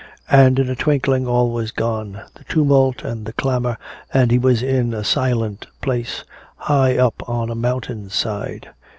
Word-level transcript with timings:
And 0.31 0.57
in 0.57 0.67
a 0.67 0.75
twinkling 0.75 1.27
all 1.27 1.51
was 1.51 1.69
gone, 1.69 2.21
the 2.33 2.43
tumult 2.45 3.03
and 3.03 3.27
the 3.27 3.33
clamor, 3.33 3.77
and 4.11 4.31
he 4.31 4.39
was 4.39 4.63
in 4.63 4.95
a 4.95 5.03
silent 5.03 5.67
place 5.79 6.23
high 6.57 6.97
up 6.97 7.21
on 7.29 7.51
a 7.51 7.53
mountain 7.55 8.09
side. 8.09 8.71